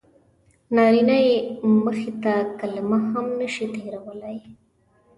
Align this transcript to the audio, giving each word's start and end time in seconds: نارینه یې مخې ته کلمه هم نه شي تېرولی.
نارینه 0.75 1.17
یې 1.27 1.35
مخې 1.83 2.11
ته 2.23 2.33
کلمه 2.59 2.97
هم 3.11 3.25
نه 3.39 3.47
شي 3.53 3.65
تېرولی. 3.73 4.37